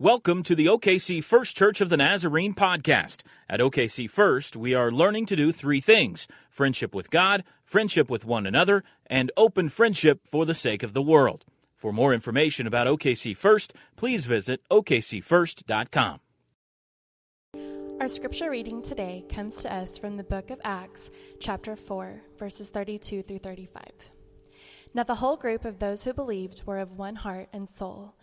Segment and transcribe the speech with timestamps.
[0.00, 3.20] Welcome to the OKC First Church of the Nazarene podcast.
[3.50, 8.24] At OKC First, we are learning to do three things friendship with God, friendship with
[8.24, 11.44] one another, and open friendship for the sake of the world.
[11.76, 16.20] For more information about OKC First, please visit okcfirst.com.
[18.00, 21.10] Our scripture reading today comes to us from the book of Acts,
[21.40, 23.82] chapter 4, verses 32 through 35.
[24.94, 28.14] Now the whole group of those who believed were of one heart and soul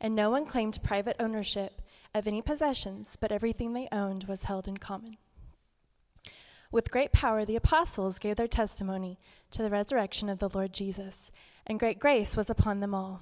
[0.00, 1.82] and no one claimed private ownership
[2.14, 5.16] of any possessions, but everything they owned was held in common.
[6.72, 9.18] With great power, the apostles gave their testimony
[9.50, 11.30] to the resurrection of the Lord Jesus,
[11.66, 13.20] and great grace was upon them all.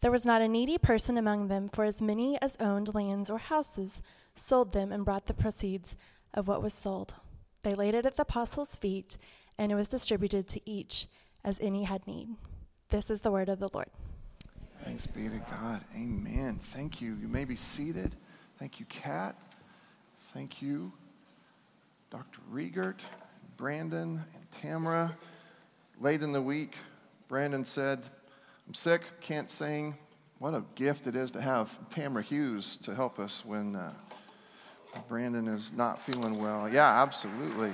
[0.00, 3.38] There was not a needy person among them, for as many as owned lands or
[3.38, 4.02] houses
[4.34, 5.96] sold them and brought the proceeds
[6.34, 7.14] of what was sold.
[7.62, 9.16] They laid it at the apostles' feet,
[9.56, 11.06] and it was distributed to each
[11.42, 12.36] as any had need.
[12.90, 13.88] This is the word of the Lord.
[14.84, 15.82] Thanks be to God.
[15.96, 16.58] Amen.
[16.60, 17.16] Thank you.
[17.20, 18.14] You may be seated.
[18.58, 19.34] Thank you, Kat.
[20.20, 20.92] Thank you,
[22.10, 22.40] Dr.
[22.52, 22.98] Riegert,
[23.56, 25.16] Brandon, and Tamara.
[26.00, 26.76] Late in the week,
[27.28, 28.00] Brandon said,
[28.68, 29.96] I'm sick, can't sing.
[30.38, 33.94] What a gift it is to have Tamara Hughes to help us when uh,
[35.08, 36.68] Brandon is not feeling well.
[36.68, 37.72] Yeah, absolutely.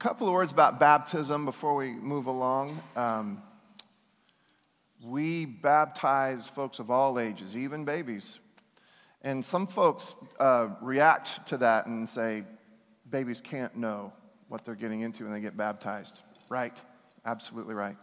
[0.00, 2.82] Couple of words about baptism before we move along.
[2.96, 3.42] Um,
[5.04, 8.38] we baptize folks of all ages, even babies.
[9.20, 12.44] And some folks uh, react to that and say,
[13.10, 14.14] babies can't know
[14.48, 16.22] what they're getting into when they get baptized.
[16.48, 16.80] Right,
[17.26, 17.98] absolutely right.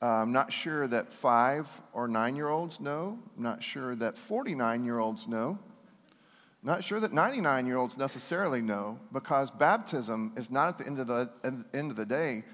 [0.00, 3.18] Uh, I'm not sure that five or nine year olds know.
[3.36, 5.58] I'm not sure that 49 year olds know.
[6.64, 10.98] Not sure that 99 year olds necessarily know because baptism is not at the end
[10.98, 11.30] of the,
[11.74, 12.44] end of the day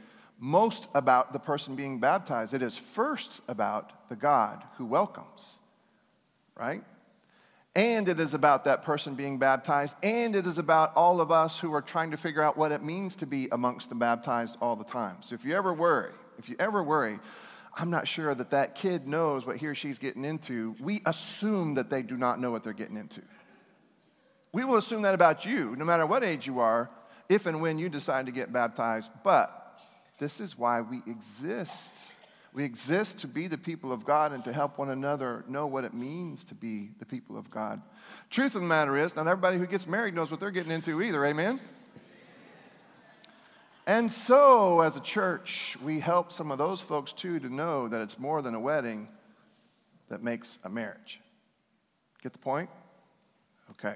[0.41, 2.53] most about the person being baptized.
[2.53, 5.57] It is first about the God who welcomes,
[6.57, 6.83] right?
[7.77, 11.61] And it is about that person being baptized, and it is about all of us
[11.61, 14.75] who are trying to figure out what it means to be amongst the baptized all
[14.75, 15.19] the time.
[15.21, 17.21] So if you ever worry, if you ever worry,
[17.77, 21.75] I'm not sure that that kid knows what he or she's getting into, we assume
[21.75, 23.23] that they do not know what they're getting into.
[24.53, 26.91] We will assume that about you, no matter what age you are,
[27.29, 29.11] if and when you decide to get baptized.
[29.23, 29.57] But
[30.19, 32.15] this is why we exist.
[32.53, 35.85] We exist to be the people of God and to help one another know what
[35.85, 37.81] it means to be the people of God.
[38.29, 41.01] Truth of the matter is, not everybody who gets married knows what they're getting into
[41.01, 41.25] either.
[41.25, 41.61] Amen?
[43.87, 48.01] And so, as a church, we help some of those folks too to know that
[48.01, 49.09] it's more than a wedding
[50.09, 51.21] that makes a marriage.
[52.23, 52.69] Get the point?
[53.71, 53.95] Okay.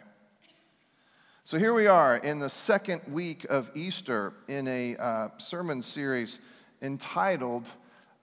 [1.47, 6.39] So here we are in the second week of Easter in a uh, sermon series
[6.81, 7.69] entitled,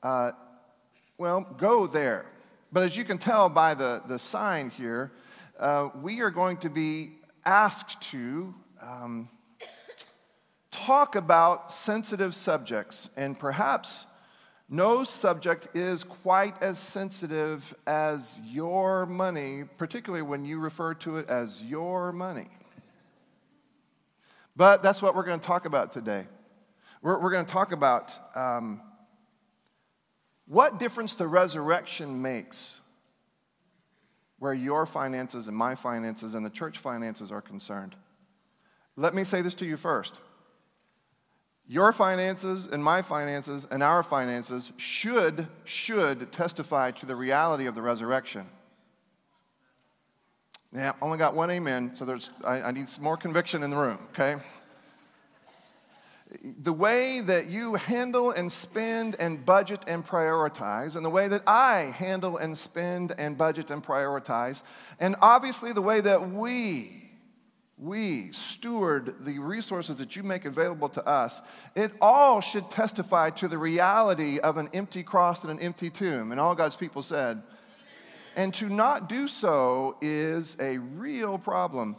[0.02, 0.32] uh,
[1.20, 2.26] well, Go There.
[2.72, 5.12] But as you can tell by the, the sign here,
[5.60, 7.12] uh, we are going to be
[7.46, 9.30] asked to um,
[10.72, 14.08] talk about sensitive subjects, and perhaps
[14.68, 21.30] no subject is quite as sensitive as your money, particularly when you refer to it
[21.30, 22.48] as your money.
[24.56, 26.28] But that's what we're going to talk about today.
[27.02, 28.82] We're, we're going to talk about um,
[30.46, 32.82] what difference the resurrection makes
[34.42, 37.96] where your finances and my finances and the church finances are concerned.
[38.96, 40.16] Let me say this to you first.
[41.68, 47.76] Your finances and my finances and our finances should, should testify to the reality of
[47.76, 48.50] the resurrection.
[50.74, 53.76] Yeah, only got one amen, so there's, I, I need some more conviction in the
[53.76, 54.38] room, okay?
[56.44, 61.44] the way that you handle and spend and budget and prioritize, and the way that
[61.46, 64.64] I handle and spend and budget and prioritize,
[65.00, 67.10] and obviously the way that we,
[67.78, 71.42] we steward the resources that you make available to us,
[71.76, 76.32] it all should testify to the reality of an empty cross and an empty tomb.
[76.32, 77.42] And all God's people said,
[78.36, 81.96] and to not do so is a real problem.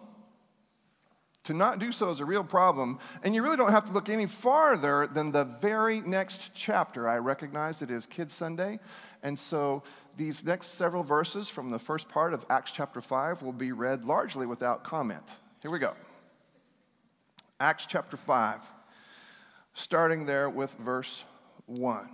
[1.44, 4.08] To not do so is a real problem, and you really don't have to look
[4.08, 7.08] any farther than the very next chapter.
[7.08, 8.79] I recognize it is Kids Sunday,
[9.25, 9.82] and so
[10.17, 14.05] these next several verses from the first part of Acts chapter 5 will be read
[14.05, 15.34] largely without comment.
[15.62, 15.94] Here we go.
[17.58, 18.61] Acts chapter 5,
[19.75, 21.25] starting there with verse
[21.67, 22.08] 1.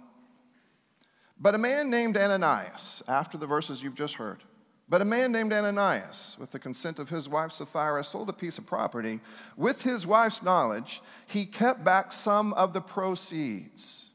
[1.41, 4.43] But a man named Ananias, after the verses you've just heard,
[4.89, 8.57] but a man named Ananias, with the consent of his wife Sapphira, sold a piece
[8.57, 9.21] of property.
[9.57, 14.11] With his wife's knowledge, he kept back some of the proceeds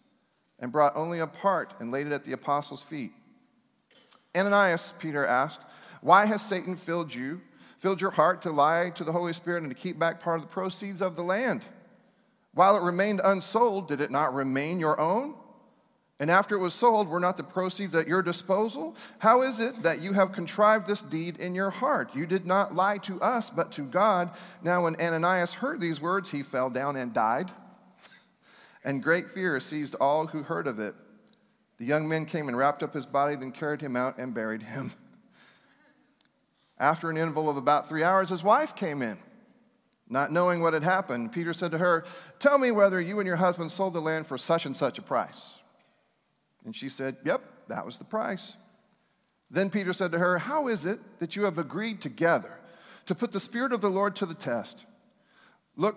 [0.59, 3.11] and brought only a part and laid it at the apostles' feet.
[4.35, 5.59] Ananias, Peter asked,
[6.01, 7.41] Why has Satan filled you,
[7.77, 10.47] filled your heart to lie to the Holy Spirit and to keep back part of
[10.47, 11.65] the proceeds of the land?
[12.55, 15.35] While it remained unsold, did it not remain your own?
[16.19, 18.95] And after it was sold, were not the proceeds at your disposal?
[19.19, 22.15] How is it that you have contrived this deed in your heart?
[22.15, 24.31] You did not lie to us, but to God.
[24.61, 27.51] Now, when Ananias heard these words, he fell down and died.
[28.83, 30.93] And great fear seized all who heard of it.
[31.77, 34.63] The young men came and wrapped up his body, then carried him out and buried
[34.63, 34.91] him.
[36.77, 39.17] After an interval of about three hours, his wife came in.
[40.09, 42.05] Not knowing what had happened, Peter said to her,
[42.39, 45.01] Tell me whether you and your husband sold the land for such and such a
[45.01, 45.55] price.
[46.65, 48.55] And she said, Yep, that was the price.
[49.49, 52.59] Then Peter said to her, How is it that you have agreed together
[53.05, 54.85] to put the Spirit of the Lord to the test?
[55.75, 55.95] Look,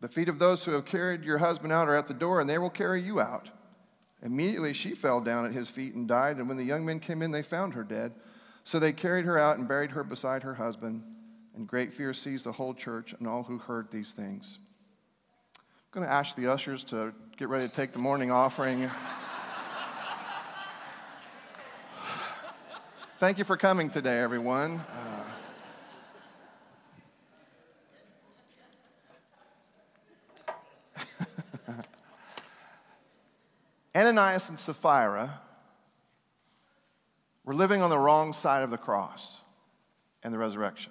[0.00, 2.50] the feet of those who have carried your husband out are at the door, and
[2.50, 3.50] they will carry you out.
[4.20, 7.22] Immediately she fell down at his feet and died, and when the young men came
[7.22, 8.12] in, they found her dead.
[8.64, 11.02] So they carried her out and buried her beside her husband,
[11.54, 14.58] and great fear seized the whole church and all who heard these things.
[15.56, 18.90] I'm going to ask the ushers to get ready to take the morning offering.
[23.22, 24.80] Thank you for coming today, everyone.
[31.68, 31.72] Uh,
[33.94, 35.40] Ananias and Sapphira
[37.44, 39.38] were living on the wrong side of the cross
[40.24, 40.90] and the resurrection.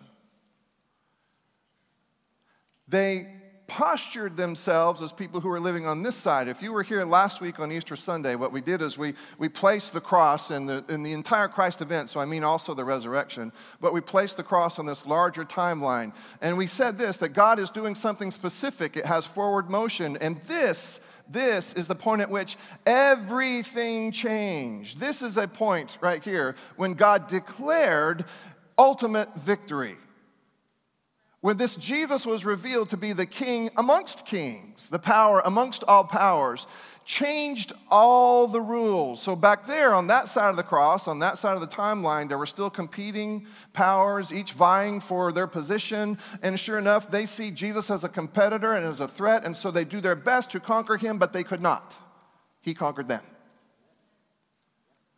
[2.88, 3.41] They
[3.82, 6.48] postured themselves as people who were living on this side.
[6.48, 9.50] If you were here last week on Easter Sunday, what we did is we, we
[9.50, 12.86] placed the cross in the, in the entire Christ event, so I mean also the
[12.86, 16.14] resurrection, but we placed the cross on this larger timeline.
[16.42, 20.40] And we said this that God is doing something specific, it has forward motion, and
[20.42, 25.00] this this is the point at which everything changed.
[25.00, 28.26] This is a point right here when God declared
[28.78, 29.98] ultimate victory.
[31.42, 36.04] When this Jesus was revealed to be the king amongst kings, the power amongst all
[36.04, 36.68] powers,
[37.04, 39.24] changed all the rules.
[39.24, 42.30] So, back there on that side of the cross, on that side of the timeline,
[42.30, 46.20] there were still competing powers, each vying for their position.
[46.44, 49.72] And sure enough, they see Jesus as a competitor and as a threat, and so
[49.72, 51.98] they do their best to conquer him, but they could not.
[52.62, 53.24] He conquered them.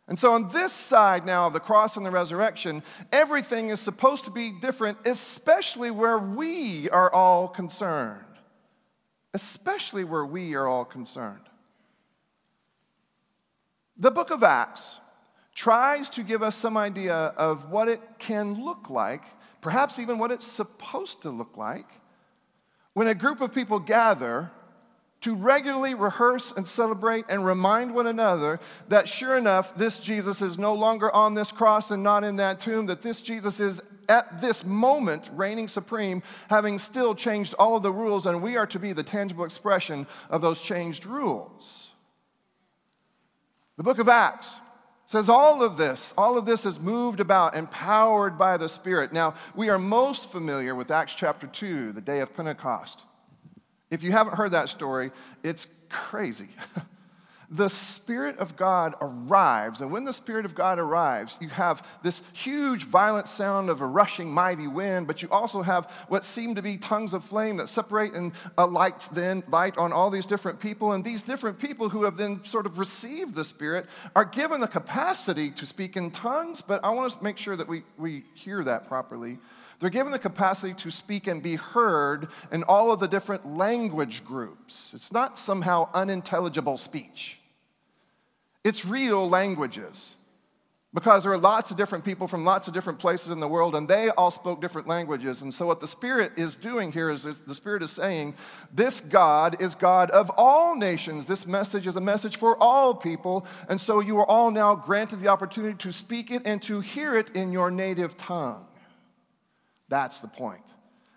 [0.06, 4.24] And so, on this side now of the cross and the resurrection, everything is supposed
[4.24, 8.20] to be different, especially where we are all concerned.
[9.32, 11.40] Especially where we are all concerned.
[13.96, 14.98] The book of Acts
[15.54, 19.22] tries to give us some idea of what it can look like,
[19.60, 21.86] perhaps even what it's supposed to look like,
[22.92, 24.50] when a group of people gather
[25.24, 30.58] to regularly rehearse and celebrate and remind one another that sure enough, this Jesus is
[30.58, 34.42] no longer on this cross and not in that tomb, that this Jesus is at
[34.42, 38.78] this moment reigning supreme, having still changed all of the rules, and we are to
[38.78, 41.92] be the tangible expression of those changed rules.
[43.78, 44.58] The book of Acts
[45.06, 49.10] says all of this, all of this is moved about, empowered by the Spirit.
[49.10, 53.06] Now, we are most familiar with Acts chapter 2, the day of Pentecost.
[53.94, 55.12] If you haven't heard that story,
[55.44, 56.48] it's crazy.
[57.48, 59.80] the Spirit of God arrives.
[59.80, 63.86] And when the Spirit of God arrives, you have this huge, violent sound of a
[63.86, 67.68] rushing, mighty wind, but you also have what seem to be tongues of flame that
[67.68, 70.90] separate and uh, light then light on all these different people.
[70.90, 74.66] And these different people who have then sort of received the Spirit are given the
[74.66, 78.64] capacity to speak in tongues, but I want to make sure that we, we hear
[78.64, 79.38] that properly.
[79.84, 84.24] They're given the capacity to speak and be heard in all of the different language
[84.24, 84.94] groups.
[84.94, 87.38] It's not somehow unintelligible speech,
[88.64, 90.14] it's real languages.
[90.94, 93.74] Because there are lots of different people from lots of different places in the world,
[93.74, 95.42] and they all spoke different languages.
[95.42, 98.36] And so, what the Spirit is doing here is the Spirit is saying,
[98.72, 101.26] This God is God of all nations.
[101.26, 103.46] This message is a message for all people.
[103.68, 107.14] And so, you are all now granted the opportunity to speak it and to hear
[107.14, 108.64] it in your native tongue.
[109.88, 110.62] That's the point.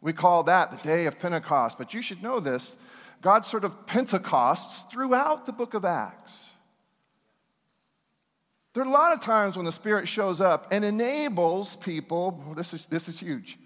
[0.01, 2.75] We call that the day of Pentecost, but you should know this
[3.21, 6.45] God sort of Pentecosts throughout the book of Acts.
[8.73, 12.75] There are a lot of times when the Spirit shows up and enables people, this
[12.75, 13.57] is, this is huge.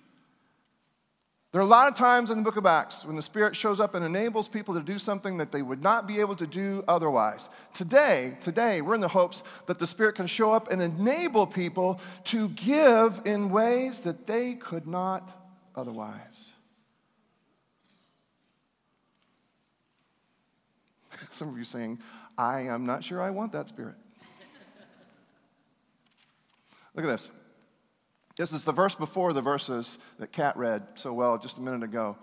[1.52, 3.82] There are a lot of times in the book of Acts when the Spirit shows
[3.82, 6.82] up and enables people to do something that they would not be able to do
[6.88, 7.50] otherwise.
[7.74, 12.00] Today, today, we're in the hopes that the Spirit can show up and enable people
[12.26, 15.30] to give in ways that they could not
[15.76, 16.52] otherwise.
[21.32, 22.00] Some of you saying,
[22.38, 23.96] I am not sure I want that spirit.
[26.96, 27.30] Look at this.
[28.42, 31.84] This is the verse before the verses that Kat read so well just a minute
[31.84, 32.18] ago.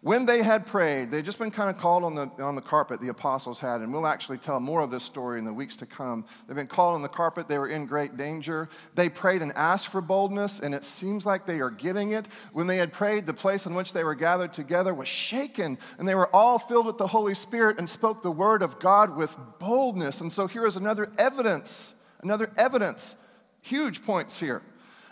[0.00, 3.00] When they had prayed, they'd just been kind of called on the, on the carpet,
[3.00, 5.86] the apostles had, and we'll actually tell more of this story in the weeks to
[5.86, 6.24] come.
[6.48, 8.68] They've been called on the carpet, they were in great danger.
[8.96, 12.26] They prayed and asked for boldness, and it seems like they are getting it.
[12.52, 16.08] When they had prayed, the place in which they were gathered together was shaken, and
[16.08, 19.36] they were all filled with the Holy Spirit and spoke the word of God with
[19.60, 20.20] boldness.
[20.20, 23.14] And so here is another evidence, another evidence,
[23.62, 24.62] huge points here.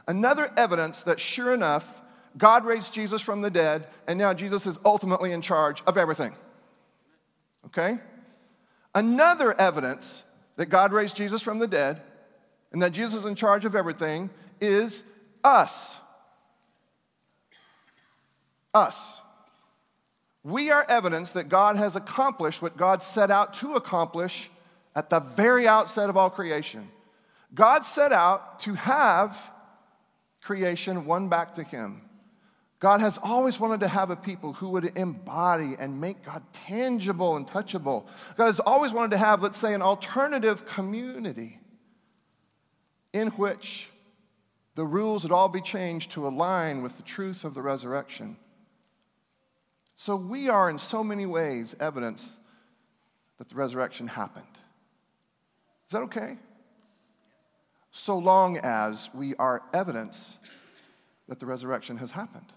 [0.08, 2.00] Another evidence that sure enough,
[2.36, 6.34] God raised Jesus from the dead, and now Jesus is ultimately in charge of everything.
[7.66, 7.98] Okay?
[8.94, 10.22] Another evidence
[10.56, 12.00] that God raised Jesus from the dead
[12.72, 15.04] and that Jesus is in charge of everything is
[15.44, 15.96] us.
[18.72, 19.20] Us.
[20.42, 24.50] We are evidence that God has accomplished what God set out to accomplish
[24.96, 26.88] at the very outset of all creation.
[27.54, 29.50] God set out to have
[30.48, 32.00] creation won back to Him.
[32.80, 37.36] God has always wanted to have a people who would embody and make God tangible
[37.36, 38.06] and touchable.
[38.38, 41.60] God has always wanted to have, let's say, an alternative community
[43.12, 43.90] in which
[44.74, 48.38] the rules would all be changed to align with the truth of the resurrection.
[49.96, 52.32] So we are, in so many ways, evidence
[53.36, 54.46] that the resurrection happened.
[55.88, 56.38] Is that okay?
[57.90, 60.37] So long as we are evidence
[61.28, 62.52] that the resurrection has happened.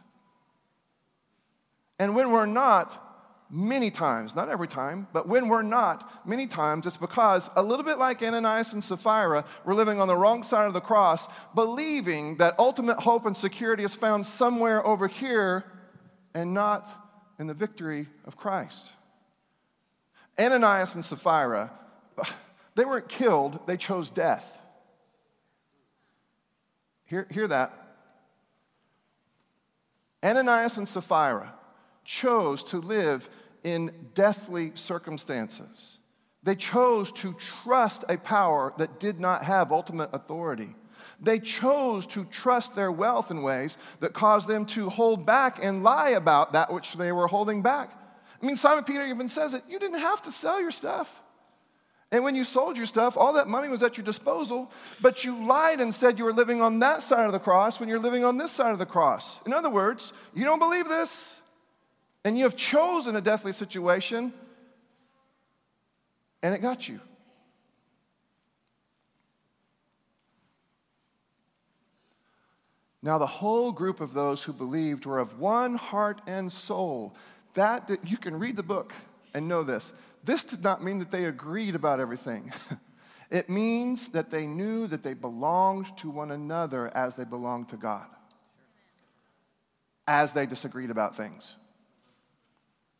[1.99, 3.11] And when we're not,
[3.51, 7.85] many times, not every time, but when we're not, many times, it's because a little
[7.85, 12.37] bit like Ananias and Sapphira, we're living on the wrong side of the cross, believing
[12.37, 15.65] that ultimate hope and security is found somewhere over here
[16.33, 16.87] and not
[17.37, 18.93] in the victory of Christ.
[20.39, 21.71] Ananias and Sapphira,
[22.75, 24.59] they weren't killed, they chose death.
[27.05, 27.80] Hear, hear that.
[30.23, 31.53] Ananias and Sapphira,
[32.03, 33.29] chose to live
[33.63, 35.99] in deathly circumstances.
[36.43, 40.75] They chose to trust a power that did not have ultimate authority.
[41.19, 45.83] They chose to trust their wealth in ways that caused them to hold back and
[45.83, 47.91] lie about that which they were holding back.
[48.41, 51.21] I mean, Simon Peter even says it you didn't have to sell your stuff.
[52.11, 54.69] And when you sold your stuff, all that money was at your disposal,
[55.01, 57.87] but you lied and said you were living on that side of the cross when
[57.87, 59.39] you're living on this side of the cross.
[59.45, 61.41] In other words, you don't believe this,
[62.25, 64.33] and you have chosen a deathly situation,
[66.43, 66.99] and it got you.
[73.03, 77.15] Now, the whole group of those who believed were of one heart and soul.
[77.55, 78.93] That, you can read the book
[79.33, 79.91] and know this.
[80.23, 82.51] This did not mean that they agreed about everything.
[83.31, 87.77] it means that they knew that they belonged to one another as they belonged to
[87.77, 88.07] God,
[90.07, 91.55] as they disagreed about things.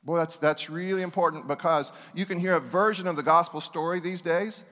[0.04, 4.00] Boy, that's, that's really important because you can hear a version of the gospel story
[4.00, 4.64] these days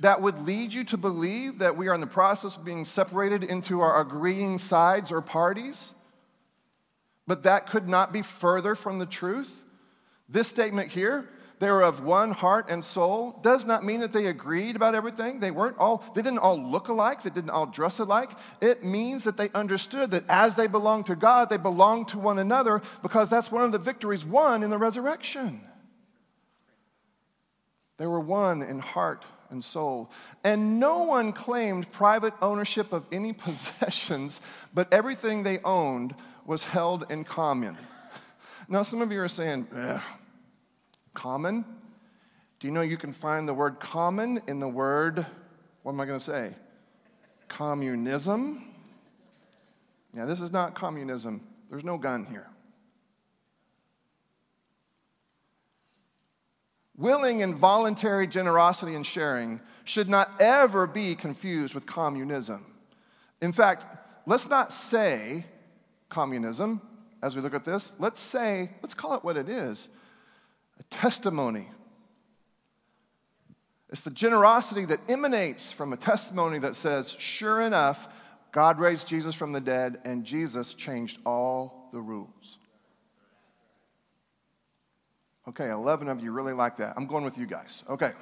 [0.00, 3.44] that would lead you to believe that we are in the process of being separated
[3.44, 5.94] into our agreeing sides or parties.
[7.26, 9.62] But that could not be further from the truth.
[10.28, 11.28] This statement here
[11.60, 15.40] they were of one heart and soul does not mean that they agreed about everything.
[15.40, 18.30] They weren't all, they didn't all look alike, they didn't all dress alike.
[18.60, 22.38] It means that they understood that as they belonged to God, they belonged to one
[22.38, 25.60] another because that's one of the victories won in the resurrection.
[27.96, 30.10] They were one in heart and soul.
[30.42, 34.40] And no one claimed private ownership of any possessions,
[34.74, 37.78] but everything they owned was held in common.
[38.68, 39.68] Now, some of you are saying,
[41.14, 41.64] Common.
[42.60, 45.24] Do you know you can find the word common in the word,
[45.82, 46.54] what am I going to say?
[47.48, 48.64] Communism.
[50.14, 51.40] Yeah, this is not communism.
[51.70, 52.48] There's no gun here.
[56.96, 62.64] Willing and voluntary generosity and sharing should not ever be confused with communism.
[63.40, 63.84] In fact,
[64.26, 65.44] let's not say
[66.08, 66.80] communism
[67.20, 67.92] as we look at this.
[67.98, 69.88] Let's say, let's call it what it is
[70.78, 71.70] a testimony.
[73.90, 78.08] It's the generosity that emanates from a testimony that says, sure enough,
[78.50, 82.58] God raised Jesus from the dead, and Jesus changed all the rules.
[85.46, 86.94] Okay, 11 of you really like that.
[86.96, 87.82] I'm going with you guys.
[87.88, 88.12] Okay.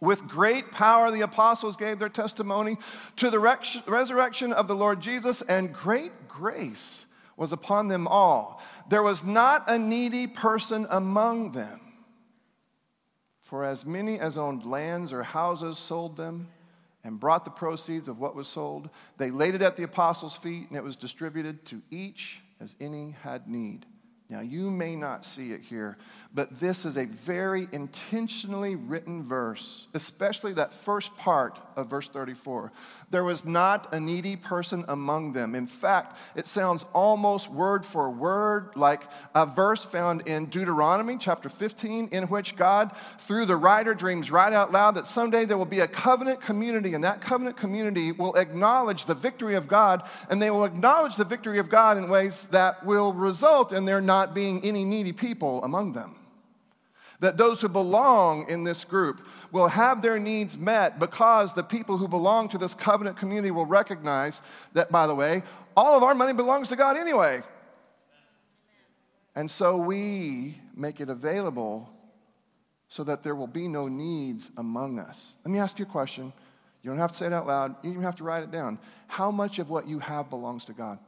[0.00, 2.76] With great power, the apostles gave their testimony
[3.16, 7.03] to the resurrection of the Lord Jesus, and great grace
[7.36, 8.62] was upon them all.
[8.88, 11.80] There was not a needy person among them.
[13.42, 16.48] For as many as owned lands or houses sold them
[17.04, 18.88] and brought the proceeds of what was sold.
[19.18, 23.14] They laid it at the apostles' feet, and it was distributed to each as any
[23.22, 23.84] had need.
[24.34, 25.96] Now, you may not see it here,
[26.34, 32.72] but this is a very intentionally written verse, especially that first part of verse 34.
[33.10, 35.54] There was not a needy person among them.
[35.54, 39.04] In fact, it sounds almost word for word like
[39.36, 44.52] a verse found in Deuteronomy chapter 15, in which God, through the writer, dreams right
[44.52, 48.34] out loud that someday there will be a covenant community, and that covenant community will
[48.34, 52.46] acknowledge the victory of God, and they will acknowledge the victory of God in ways
[52.46, 56.14] that will result in their not being any needy people among them.
[57.20, 61.96] That those who belong in this group will have their needs met because the people
[61.96, 64.40] who belong to this covenant community will recognize
[64.72, 65.42] that, by the way,
[65.76, 67.42] all of our money belongs to God anyway.
[69.34, 71.90] And so we make it available
[72.88, 75.36] so that there will be no needs among us.
[75.44, 76.32] Let me ask you a question.
[76.82, 78.50] You don't have to say it out loud, you don't even have to write it
[78.50, 78.78] down.
[79.08, 80.98] How much of what you have belongs to God?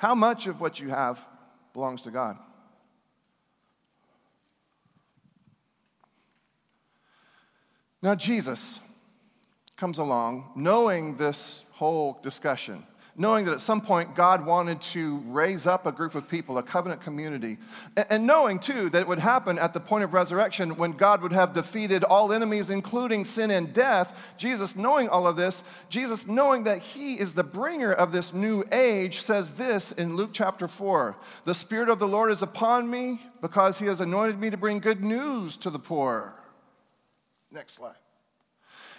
[0.00, 1.20] How much of what you have
[1.74, 2.38] belongs to God?
[8.00, 8.80] Now, Jesus
[9.76, 12.86] comes along knowing this whole discussion
[13.20, 16.62] knowing that at some point God wanted to raise up a group of people, a
[16.62, 17.58] covenant community,
[18.08, 21.32] and knowing too that it would happen at the point of resurrection when God would
[21.32, 24.34] have defeated all enemies, including sin and death.
[24.38, 28.64] Jesus, knowing all of this, Jesus, knowing that He is the bringer of this new
[28.72, 33.20] age, says this in Luke chapter 4 The Spirit of the Lord is upon me
[33.42, 36.34] because He has anointed me to bring good news to the poor.
[37.52, 37.96] Next slide.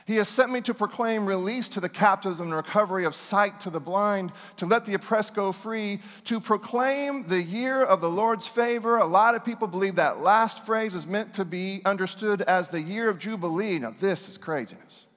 [0.05, 3.69] He has sent me to proclaim release to the captives and recovery of sight to
[3.69, 8.47] the blind, to let the oppressed go free, to proclaim the year of the Lord's
[8.47, 8.97] favor.
[8.97, 12.81] A lot of people believe that last phrase is meant to be understood as the
[12.81, 13.79] year of Jubilee.
[13.79, 15.07] Now, this is craziness.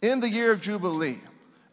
[0.00, 1.20] In the year of Jubilee,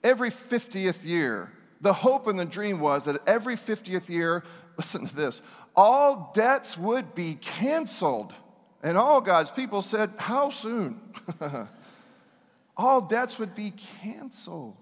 [0.04, 4.44] every 50th year, the hope and the dream was that every 50th year,
[4.78, 5.42] listen to this,
[5.76, 8.34] all debts would be canceled.
[8.82, 11.00] And all God's people said, How soon?
[12.78, 14.78] all debts would be canceled.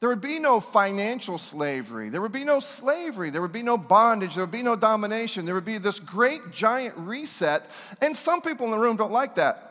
[0.00, 2.10] There would be no financial slavery.
[2.10, 3.30] There would be no slavery.
[3.30, 4.34] There would be no bondage.
[4.34, 5.46] There would be no domination.
[5.46, 7.68] There would be this great giant reset.
[8.02, 9.62] And some people in the room don't like that.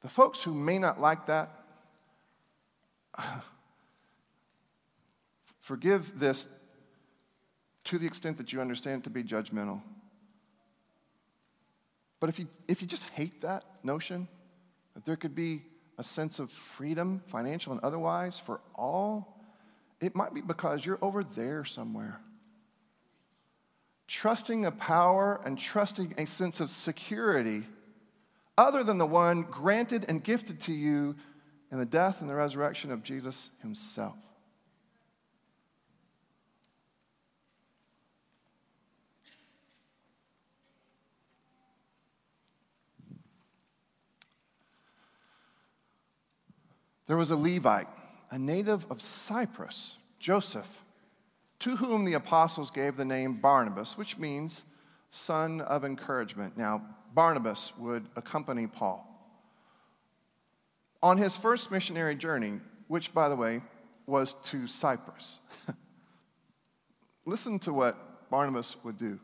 [0.00, 1.50] The folks who may not like that,
[5.60, 6.48] forgive this
[7.84, 9.82] to the extent that you understand it to be judgmental.
[12.20, 14.28] But if you, if you just hate that notion,
[14.94, 15.62] that there could be
[15.98, 19.38] a sense of freedom, financial and otherwise, for all,
[20.00, 22.20] it might be because you're over there somewhere.
[24.06, 27.64] Trusting a power and trusting a sense of security
[28.58, 31.16] other than the one granted and gifted to you
[31.70, 34.16] in the death and the resurrection of Jesus himself.
[47.10, 47.88] There was a Levite,
[48.30, 50.84] a native of Cyprus, Joseph,
[51.58, 54.62] to whom the apostles gave the name Barnabas, which means
[55.10, 56.56] son of encouragement.
[56.56, 59.04] Now, Barnabas would accompany Paul.
[61.02, 63.62] On his first missionary journey, which, by the way,
[64.06, 65.40] was to Cyprus,
[67.26, 69.18] listen to what Barnabas would do.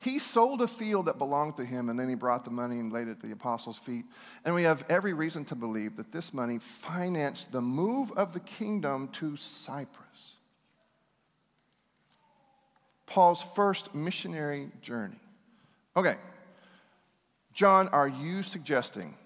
[0.00, 2.90] He sold a field that belonged to him, and then he brought the money and
[2.90, 4.06] laid it at the apostles' feet.
[4.46, 8.40] And we have every reason to believe that this money financed the move of the
[8.40, 10.36] kingdom to Cyprus.
[13.04, 15.20] Paul's first missionary journey.
[15.94, 16.16] Okay,
[17.52, 19.16] John, are you suggesting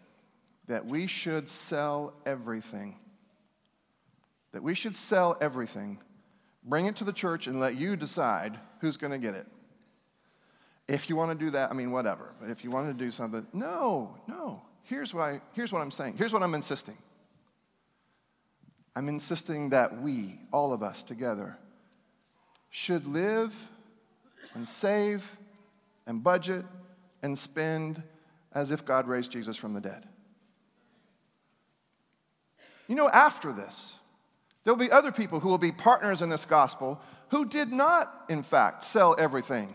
[0.66, 2.96] that we should sell everything?
[4.52, 6.00] That we should sell everything,
[6.64, 9.46] bring it to the church, and let you decide who's going to get it?
[10.86, 12.34] If you want to do that, I mean, whatever.
[12.40, 14.62] But if you want to do something, no, no.
[14.82, 16.16] Here's what, I, here's what I'm saying.
[16.18, 16.98] Here's what I'm insisting.
[18.94, 21.56] I'm insisting that we, all of us together,
[22.70, 23.54] should live
[24.54, 25.36] and save
[26.06, 26.64] and budget
[27.22, 28.02] and spend
[28.52, 30.06] as if God raised Jesus from the dead.
[32.86, 33.94] You know, after this,
[34.62, 38.42] there'll be other people who will be partners in this gospel who did not, in
[38.42, 39.74] fact, sell everything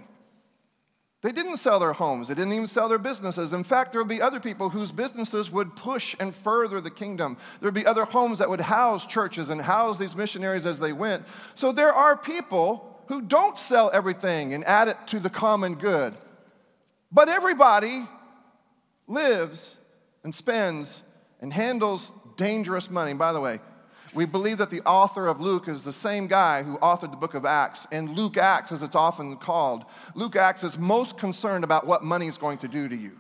[1.22, 2.30] They didn't sell their homes.
[2.30, 3.52] They didn't even sell their businesses.
[3.52, 7.38] In fact, there would be other people whose businesses would push and further the kingdom.
[7.60, 10.94] There would be other homes that would house churches and house these missionaries as they
[10.94, 11.26] went.
[11.56, 16.14] So there are people who don't sell everything and add it to the common good.
[17.12, 18.08] But everybody
[19.08, 19.78] lives
[20.24, 21.02] and spends
[21.42, 23.14] and handles dangerous money.
[23.14, 23.60] By the way,
[24.14, 27.34] we believe that the author of Luke is the same guy who authored the book
[27.34, 27.88] of Acts.
[27.92, 32.28] And Luke Acts, as it's often called, Luke Acts is most concerned about what money
[32.28, 33.12] is going to do to you.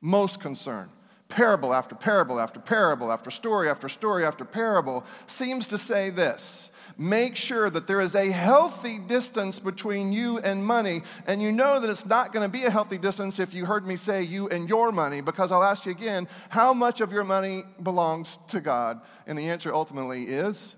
[0.00, 0.90] Most concerned.
[1.28, 6.67] Parable after parable after parable after story after story after parable seems to say this
[6.98, 11.02] make sure that there is a healthy distance between you and money.
[11.26, 13.86] And you know that it's not going to be a healthy distance if you heard
[13.86, 17.24] me say you and your money, because I'll ask you again how much of your
[17.24, 19.00] money belongs to God?
[19.26, 20.74] And the answer ultimately is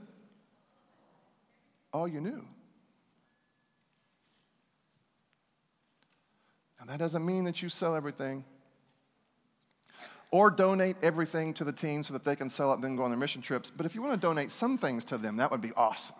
[1.92, 2.44] all you knew.
[6.78, 8.44] Now, that doesn't mean that you sell everything
[10.31, 13.03] or donate everything to the team so that they can sell it and then go
[13.03, 13.71] on their mission trips.
[13.71, 16.16] But if you want to donate some things to them, that would be awesome.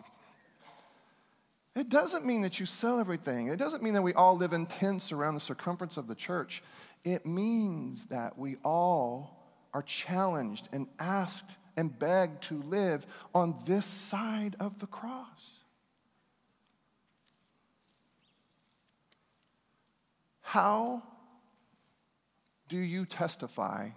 [1.77, 3.46] It doesn't mean that you sell everything.
[3.49, 6.62] It doesn't mean that we all live in tents around the circumference of the church.
[7.05, 9.37] It means that we all
[9.73, 15.53] are challenged and asked and begged to live on this side of the cross.
[20.40, 21.05] How
[22.70, 23.90] do you testify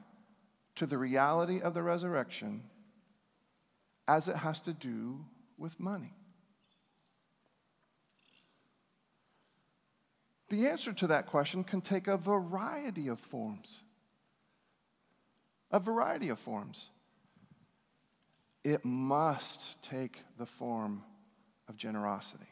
[0.76, 2.64] to the reality of the resurrection
[4.08, 5.24] as it has to do
[5.58, 6.16] with money?
[10.50, 13.84] The answer to that question can take a variety of forms.
[15.72, 16.90] A variety of forms.
[18.64, 21.04] It must take the form
[21.68, 22.48] of generosity.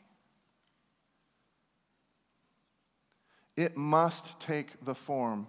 [3.58, 5.48] It must take the form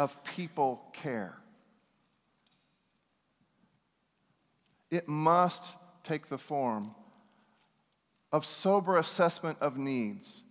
[0.00, 1.36] of people care.
[4.90, 6.94] It must take the form
[8.32, 10.42] of sober assessment of needs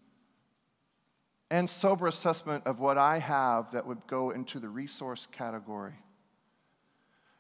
[1.50, 5.96] and sober assessment of what I have that would go into the resource category.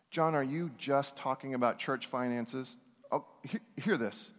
[0.09, 2.77] John, are you just talking about church finances?
[3.11, 3.25] Oh,
[3.77, 4.31] hear this.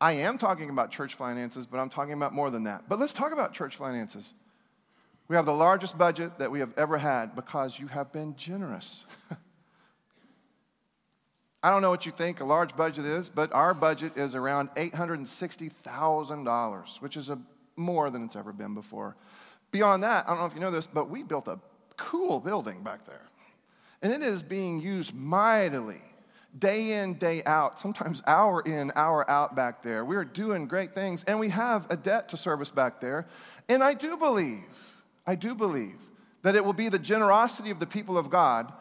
[0.00, 2.88] I am talking about church finances, but I'm talking about more than that.
[2.88, 4.32] But let's talk about church finances.
[5.30, 9.06] We have the largest budget that we have ever had because you have been generous.
[11.62, 14.70] I don't know what you think a large budget is, but our budget is around
[14.70, 17.38] $860,000, which is a,
[17.76, 19.14] more than it's ever been before.
[19.70, 21.60] Beyond that, I don't know if you know this, but we built a
[21.96, 23.28] cool building back there.
[24.02, 26.02] And it is being used mightily,
[26.58, 30.04] day in, day out, sometimes hour in, hour out back there.
[30.04, 33.28] We're doing great things, and we have a debt to service back there.
[33.68, 34.89] And I do believe,
[35.26, 36.00] I do believe
[36.42, 38.72] that it will be the generosity of the people of God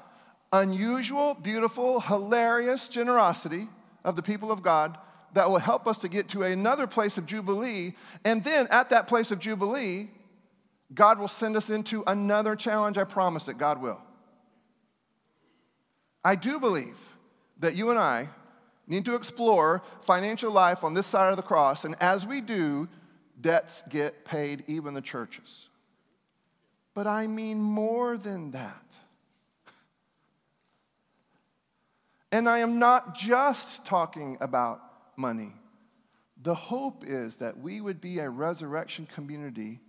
[0.51, 3.67] unusual, beautiful, hilarious generosity
[4.03, 4.97] of the people of God
[5.33, 7.93] that will help us to get to another place of Jubilee.
[8.25, 10.09] And then at that place of Jubilee,
[10.93, 12.97] God will send us into another challenge.
[12.97, 14.01] I promise that God will.
[16.23, 16.97] I do believe
[17.59, 18.29] that you and I
[18.87, 21.85] need to explore financial life on this side of the cross.
[21.85, 22.89] And as we do,
[23.39, 25.68] debts get paid, even the churches.
[26.99, 28.83] But I mean more than that.
[32.29, 34.81] And I am not just talking about
[35.15, 35.53] money.
[36.43, 39.79] The hope is that we would be a resurrection community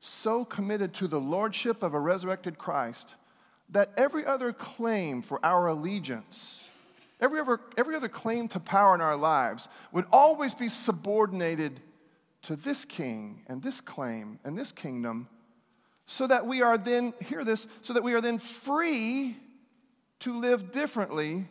[0.00, 3.14] so committed to the lordship of a resurrected Christ
[3.68, 6.66] that every other claim for our allegiance,
[7.20, 11.78] every other, every other claim to power in our lives would always be subordinated
[12.42, 15.28] to this king and this claim and this kingdom
[16.10, 19.36] so that we are then, hear this, so that we are then free
[20.20, 21.46] to live differently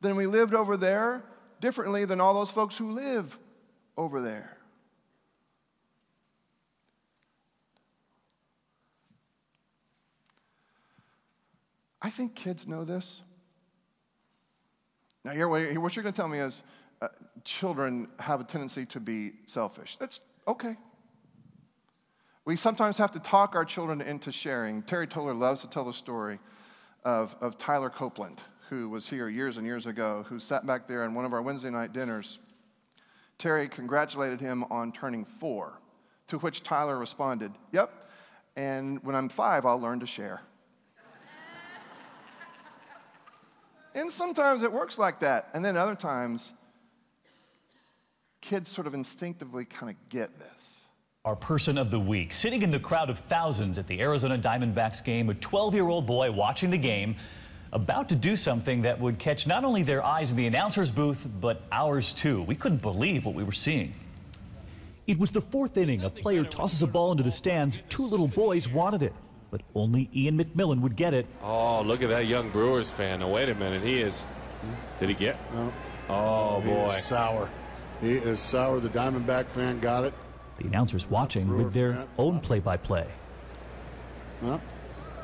[0.00, 1.22] than we lived over there,
[1.60, 3.38] differently than all those folks who live
[3.96, 4.58] over there.
[12.02, 13.22] I think kids know this.
[15.24, 16.60] Now, here, what you're going to tell me is
[17.00, 17.06] uh,
[17.44, 19.96] children have a tendency to be selfish.
[19.98, 20.76] That's okay.
[22.44, 24.82] We sometimes have to talk our children into sharing.
[24.82, 26.40] Terry Toller loves to tell the story
[27.04, 31.04] of, of Tyler Copeland who was here years and years ago, who sat back there
[31.04, 32.38] in one of our Wednesday night dinners.
[33.36, 35.78] Terry congratulated him on turning four,
[36.28, 38.10] to which Tyler responded, Yep,
[38.56, 40.40] and when I'm five, I'll learn to share.
[43.94, 45.50] and sometimes it works like that.
[45.52, 46.54] And then other times,
[48.40, 50.81] kids sort of instinctively kind of get this.
[51.24, 55.04] Our person of the week, sitting in the crowd of thousands at the Arizona Diamondbacks
[55.04, 57.14] game, a 12 year old boy watching the game,
[57.72, 61.24] about to do something that would catch not only their eyes in the announcer's booth,
[61.40, 62.42] but ours too.
[62.42, 63.94] We couldn't believe what we were seeing.
[65.06, 66.02] It was the fourth inning.
[66.02, 67.78] A player tosses a ball into the stands.
[67.88, 69.12] Two little boys wanted it,
[69.52, 71.26] but only Ian McMillan would get it.
[71.40, 73.20] Oh, look at that young Brewers fan.
[73.20, 73.84] Now, wait a minute.
[73.84, 74.26] He is.
[74.98, 75.36] Did he get?
[75.54, 75.72] No.
[76.08, 76.88] Oh, He boy.
[76.88, 77.48] is sour.
[78.00, 78.80] He is sour.
[78.80, 80.14] The Diamondback fan got it.
[80.62, 82.08] The announcers watching Brewer with their fan.
[82.18, 83.06] own play by play.
[84.42, 84.58] Huh?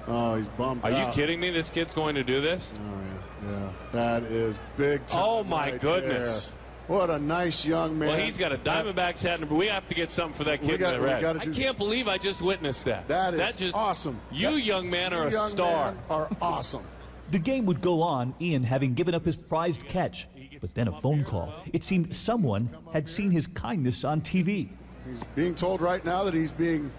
[0.06, 1.50] Oh, he's bummed Are you kidding me?
[1.50, 2.72] This kid's going to do this?
[2.76, 3.00] Oh,
[3.46, 3.50] yeah.
[3.52, 3.70] yeah.
[3.92, 6.46] That is big time Oh, my right goodness.
[6.46, 6.54] there.
[6.96, 8.08] What a nice young man.
[8.08, 10.80] Well, he's got a Diamondbacks hat, and we have to get something for that kid
[10.80, 11.24] got- in the red.
[11.36, 13.06] I can't believe I just witnessed that.
[13.08, 14.18] That is just awesome.
[14.32, 15.92] You, That- young man, are You a young star.
[15.92, 16.82] men are awesome.
[17.30, 20.26] The game would go on, Ian having given up his prized catch.
[20.62, 21.52] But then a phone call.
[21.72, 24.70] It seemed someone had seen his kindness on TV.
[25.08, 26.90] He's being told right now that he's being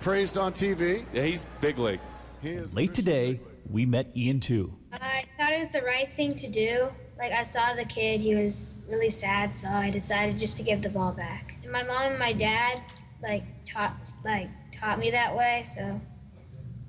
[0.00, 1.04] praised on TV.
[1.12, 2.00] Yeah, he's big league.
[2.40, 4.74] He is Late today, we met Ian too.
[4.92, 6.88] I thought it was the right thing to do.
[7.18, 10.82] Like I saw the kid, he was really sad, so I decided just to give
[10.82, 11.54] the ball back.
[11.62, 12.80] And my mom and my dad
[13.22, 16.00] like taught like taught me that way, so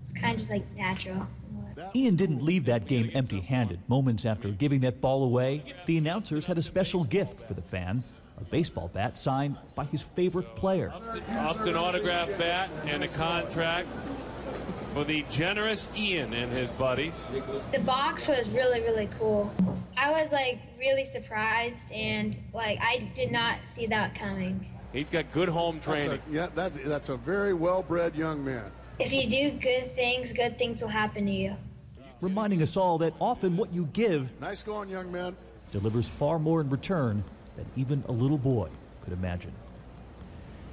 [0.04, 1.28] it's kind of just like natural.
[1.94, 3.82] Ian didn't leave that game empty handed.
[3.90, 8.04] Moments after giving that ball away, the announcers had a special gift for the fan
[8.40, 10.94] a baseball bat signed by his favorite player.
[11.30, 13.88] Upton autograph bat and a contract
[14.94, 17.30] for the generous Ian and his buddies.
[17.72, 19.52] The box was really really cool.
[19.98, 24.66] I was like really surprised and like I did not see that coming.
[24.94, 26.22] He's got good home That's a, training.
[26.32, 28.72] yeah, that, that's a very well-bred young man.
[28.98, 31.58] If you do good things, good things will happen to you.
[32.22, 35.36] Reminding us all that often what you give Nice going, young man.
[35.74, 38.70] delivers far more in return than even a little boy
[39.02, 39.52] could imagine.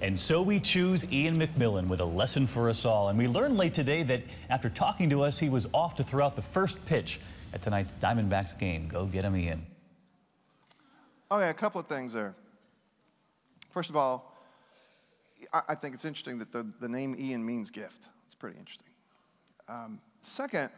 [0.00, 3.08] And so we choose Ian McMillan with a lesson for us all.
[3.08, 6.26] And we learned late today that after talking to us, he was off to throw
[6.26, 7.20] out the first pitch
[7.54, 8.88] at tonight's Diamondbacks game.
[8.88, 9.64] Go get him, Ian.
[11.30, 12.34] Okay, a couple of things there.
[13.70, 14.36] First of all,
[15.52, 18.08] I, I think it's interesting that the, the name Ian means gift.
[18.26, 18.88] It's pretty interesting.
[19.68, 20.70] Um, second,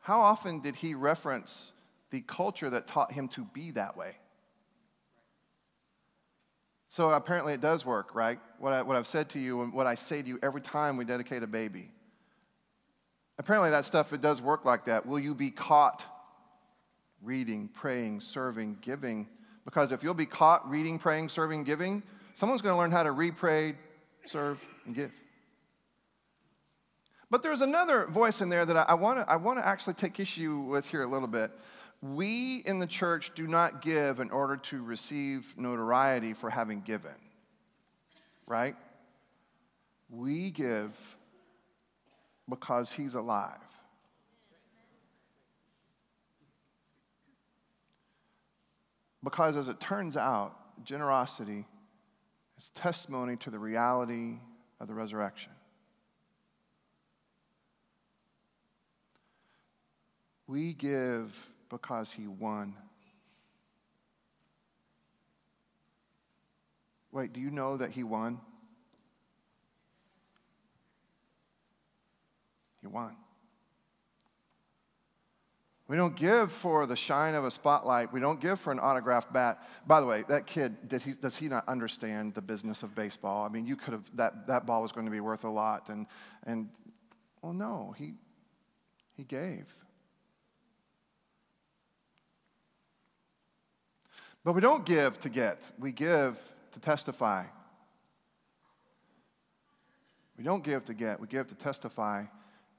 [0.00, 1.72] how often did he reference
[2.10, 4.16] the culture that taught him to be that way?
[6.88, 8.38] So apparently it does work, right?
[8.58, 10.96] What, I, what I've said to you and what I say to you every time
[10.96, 11.90] we dedicate a baby.
[13.38, 15.04] Apparently that stuff, it does work like that.
[15.04, 16.04] Will you be caught
[17.22, 19.26] reading, praying, serving, giving.
[19.64, 22.02] Because if you'll be caught reading, praying, serving, giving,
[22.34, 23.74] someone's going to learn how to read, pray,
[24.26, 25.12] serve, and give.
[27.30, 30.86] But there's another voice in there that I I want to actually take issue with
[30.88, 31.50] here a little bit.
[32.14, 37.14] We in the church do not give in order to receive notoriety for having given.
[38.46, 38.76] Right?
[40.10, 40.94] We give
[42.48, 43.58] because he's alive.
[49.24, 51.66] Because as it turns out, generosity
[52.58, 54.36] is testimony to the reality
[54.78, 55.50] of the resurrection.
[60.46, 61.36] We give
[61.68, 62.74] because he won.
[67.12, 68.40] Wait, do you know that he won?
[72.80, 73.16] He won.
[75.88, 78.12] We don't give for the shine of a spotlight.
[78.12, 79.62] We don't give for an autographed bat.
[79.86, 83.46] By the way, that kid, did he, does he not understand the business of baseball?
[83.46, 85.88] I mean, you could have, that, that ball was going to be worth a lot.
[85.88, 86.06] And,
[86.42, 86.70] and
[87.40, 88.14] well, no, he,
[89.16, 89.72] he gave.
[94.46, 96.38] But we don't give to get, we give
[96.70, 97.46] to testify.
[100.38, 102.26] We don't give to get, we give to testify.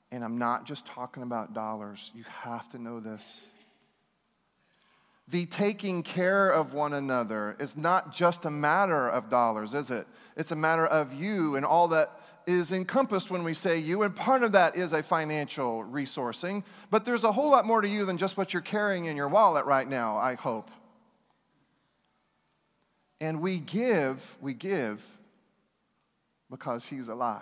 [0.09, 2.09] And I'm not just talking about dollars.
[2.15, 3.47] You have to know this.
[5.27, 10.07] The taking care of one another is not just a matter of dollars, is it?
[10.37, 14.15] It's a matter of you and all that is encompassed when we say you, and
[14.15, 16.63] part of that is a financial resourcing.
[16.89, 19.27] But there's a whole lot more to you than just what you're carrying in your
[19.27, 20.71] wallet right now, I hope.
[23.19, 25.03] And we give, we give
[26.49, 27.41] because He's alive.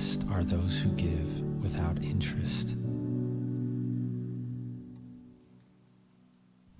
[0.00, 2.74] Blessed are those who give without interest,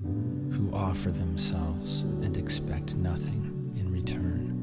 [0.00, 4.56] who offer themselves and expect nothing in return.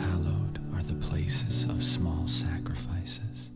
[0.00, 3.52] Hallowed are the places of small sacrifices,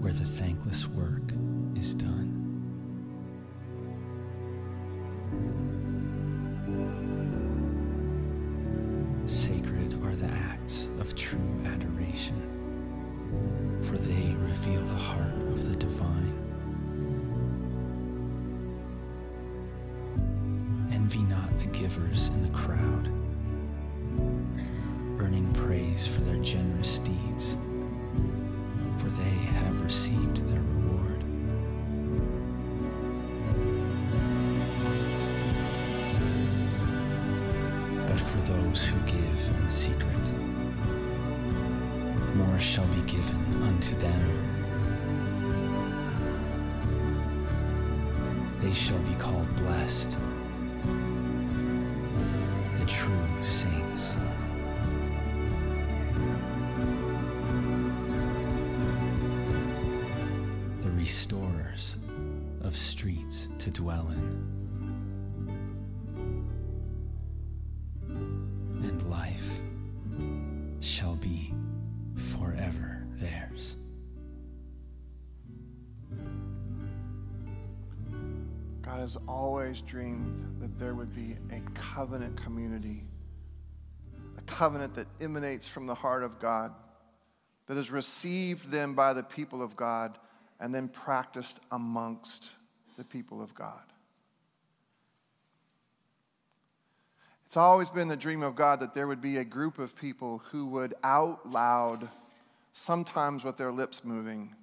[0.00, 1.34] where the thankless work
[1.76, 2.37] is done.
[79.08, 83.04] Has always dreamed that there would be a covenant community,
[84.36, 86.74] a covenant that emanates from the heart of God,
[87.68, 90.18] that is received then by the people of God
[90.60, 92.52] and then practiced amongst
[92.98, 93.80] the people of God.
[97.46, 100.42] It's always been the dream of God that there would be a group of people
[100.50, 102.10] who would out loud,
[102.74, 104.54] sometimes with their lips moving,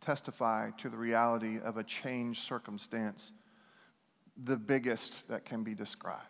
[0.00, 3.32] testify to the reality of a changed circumstance,
[4.44, 6.22] the biggest that can be described.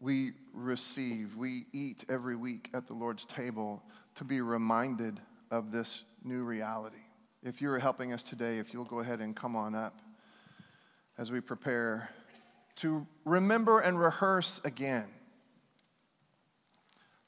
[0.00, 3.82] We receive, we eat every week at the Lord's table
[4.14, 5.20] to be reminded
[5.50, 6.96] of this new reality.
[7.42, 10.00] If you're helping us today, if you'll go ahead and come on up
[11.18, 12.10] as we prepare
[12.76, 15.08] to remember and rehearse again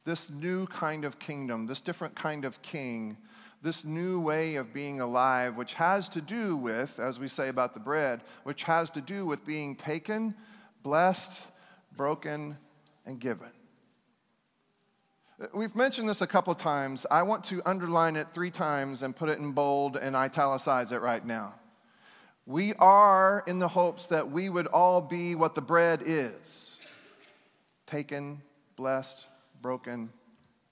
[0.05, 3.17] this new kind of kingdom, this different kind of king,
[3.63, 7.75] this new way of being alive, which has to do with, as we say about
[7.75, 10.35] the bread, which has to do with being taken,
[10.83, 11.47] blessed,
[11.97, 12.59] broken,
[13.07, 13.51] and given.
[15.55, 17.07] We've mentioned this a couple of times.
[17.11, 21.01] I want to underline it three times and put it in bold and italicize it
[21.01, 21.55] right now.
[22.47, 26.81] We are in the hopes that we would all be what the bread is
[27.87, 28.41] taken,
[28.77, 29.27] blessed,
[29.61, 30.11] broken,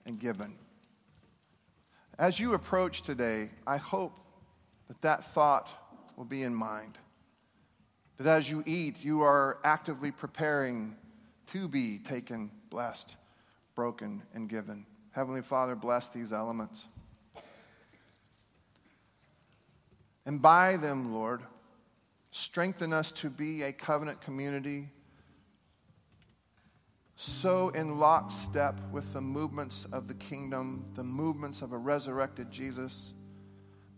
[0.06, 0.54] and given.
[2.20, 4.12] As you approach today, I hope
[4.88, 5.72] that that thought
[6.18, 6.98] will be in mind.
[8.18, 10.96] That as you eat, you are actively preparing
[11.46, 13.16] to be taken, blessed,
[13.74, 14.84] broken, and given.
[15.12, 16.84] Heavenly Father, bless these elements.
[20.26, 21.40] And by them, Lord,
[22.32, 24.90] strengthen us to be a covenant community
[27.22, 33.12] so in lockstep with the movements of the kingdom, the movements of a resurrected Jesus,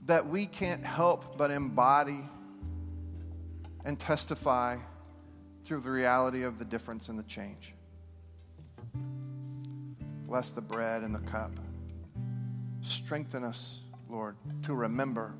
[0.06, 2.28] that we can't help but embody
[3.84, 4.76] and testify
[5.64, 7.74] through the reality of the difference and the change.
[10.26, 11.52] Bless the bread and the cup.
[12.80, 15.32] Strengthen us, Lord, to remember.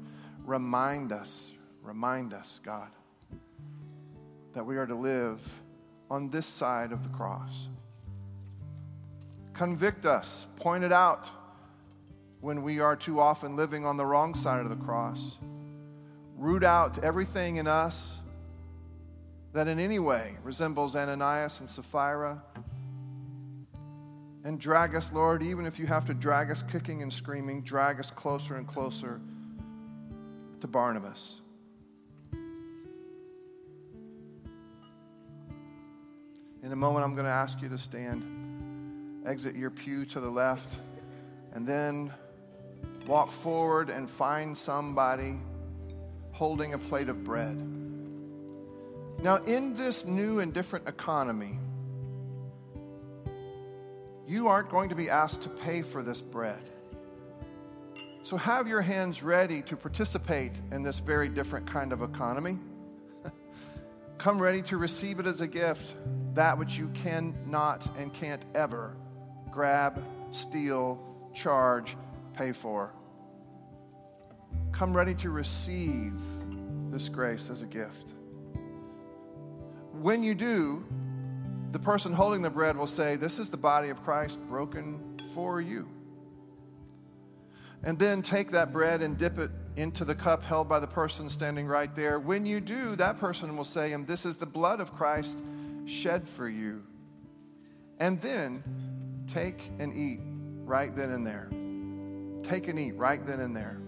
[0.45, 1.51] Remind us,
[1.83, 2.91] remind us, God,
[4.53, 5.41] that we are to live
[6.13, 7.69] on this side of the cross.
[9.55, 11.31] Convict us, point it out
[12.43, 15.39] when we are too often living on the wrong side of the cross.
[16.37, 18.21] Root out everything in us
[19.55, 22.43] that in any way resembles Ananias and Sapphira.
[24.45, 27.99] And drag us, Lord, even if you have to drag us kicking and screaming, drag
[28.01, 29.19] us closer and closer
[30.61, 31.42] to Barnabas.
[36.63, 40.31] In a moment, I'm going to ask you to stand, exit your pew to the
[40.31, 40.73] left,
[41.53, 42.13] and then
[43.09, 45.41] walk forward and find somebody
[46.31, 47.57] holding a plate of bread.
[49.21, 51.59] Now, in this new and different economy,
[54.29, 56.63] you aren't going to be asked to pay for this bread.
[58.23, 62.59] So have your hands ready to participate in this very different kind of economy.
[64.23, 65.97] Come ready to receive it as a gift,
[66.35, 68.97] that which you cannot and can't ever
[69.51, 70.01] grab,
[70.31, 71.01] steal,
[71.35, 71.97] charge,
[72.33, 72.93] pay for.
[74.71, 76.13] Come ready to receive
[76.89, 78.15] this grace as a gift.
[79.91, 80.85] When you do,
[81.73, 85.61] the person holding the bread will say, This is the body of Christ broken for
[85.61, 85.89] you.
[87.83, 91.29] And then take that bread and dip it into the cup held by the person
[91.29, 92.19] standing right there.
[92.19, 95.39] When you do, that person will say, And this is the blood of Christ
[95.87, 96.83] shed for you.
[97.99, 98.63] And then
[99.27, 100.21] take and eat
[100.65, 101.49] right then and there.
[102.49, 103.79] Take and eat right then and there.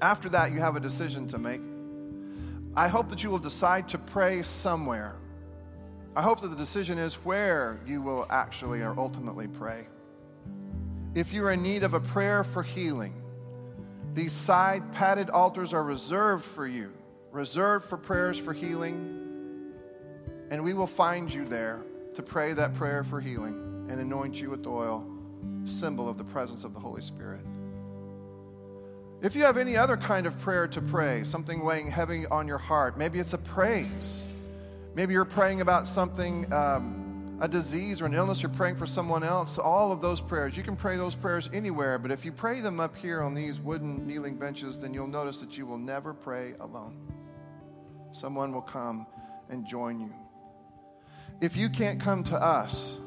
[0.00, 1.60] After that, you have a decision to make.
[2.76, 5.16] I hope that you will decide to pray somewhere.
[6.16, 9.86] I hope that the decision is where you will actually or ultimately pray.
[11.14, 13.23] If you're in need of a prayer for healing,
[14.14, 16.92] these side padded altars are reserved for you,
[17.32, 19.72] reserved for prayers for healing.
[20.50, 21.82] And we will find you there
[22.14, 25.04] to pray that prayer for healing and anoint you with oil,
[25.64, 27.40] symbol of the presence of the Holy Spirit.
[29.20, 32.58] If you have any other kind of prayer to pray, something weighing heavy on your
[32.58, 34.28] heart, maybe it's a praise.
[34.94, 37.03] Maybe you're praying about something, um,
[37.40, 39.58] a disease or an illness, you're praying for someone else.
[39.58, 42.80] All of those prayers, you can pray those prayers anywhere, but if you pray them
[42.80, 46.54] up here on these wooden kneeling benches, then you'll notice that you will never pray
[46.60, 46.96] alone.
[48.12, 49.06] Someone will come
[49.50, 50.12] and join you.
[51.40, 52.98] If you can't come to us,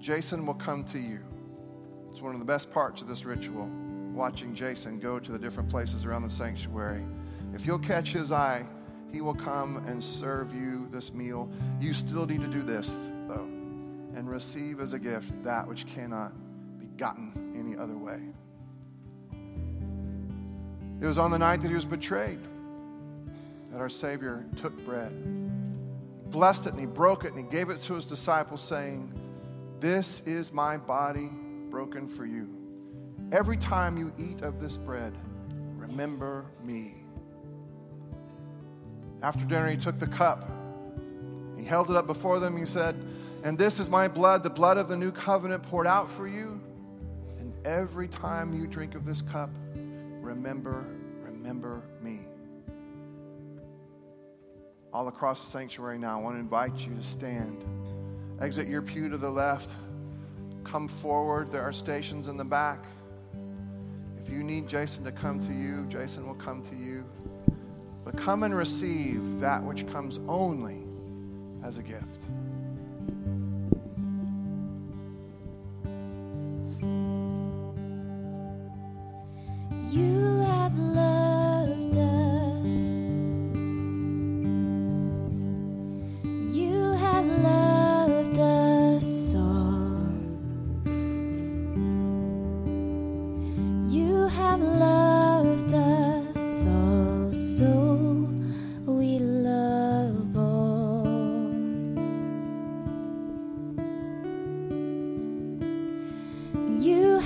[0.00, 1.20] Jason will come to you.
[2.10, 3.70] It's one of the best parts of this ritual
[4.12, 7.04] watching Jason go to the different places around the sanctuary.
[7.54, 8.66] If you'll catch his eye,
[9.12, 11.50] he will come and serve you this meal.
[11.80, 13.48] You still need to do this, though,
[14.14, 16.32] and receive as a gift that which cannot
[16.78, 18.20] be gotten any other way.
[21.00, 22.40] It was on the night that he was betrayed
[23.70, 25.12] that our Savior took bread,
[26.30, 29.12] blessed it, and he broke it, and he gave it to his disciples, saying,
[29.80, 31.30] This is my body
[31.68, 32.48] broken for you.
[33.32, 35.12] Every time you eat of this bread,
[35.76, 36.94] remember me.
[39.22, 40.50] After dinner, he took the cup.
[41.56, 42.56] He held it up before them.
[42.56, 42.96] He said,
[43.42, 46.60] And this is my blood, the blood of the new covenant poured out for you.
[47.38, 49.50] And every time you drink of this cup,
[50.20, 50.86] remember,
[51.22, 52.26] remember me.
[54.92, 57.64] All across the sanctuary now, I want to invite you to stand.
[58.40, 59.74] Exit your pew to the left.
[60.64, 61.50] Come forward.
[61.50, 62.84] There are stations in the back.
[64.22, 67.04] If you need Jason to come to you, Jason will come to you.
[68.04, 70.85] But come and receive that which comes only
[71.66, 72.15] as a gift.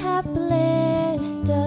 [0.02, 1.59] You